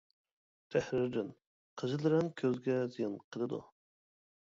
[0.75, 1.29] تەھرىردىن:
[1.83, 3.65] قىزىل رەڭ كۆزگە زىيان قىلىدۇ.